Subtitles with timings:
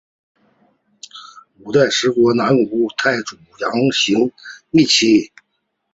[1.59, 4.31] 五代十国南吴太祖杨行
[4.71, 5.31] 密妻。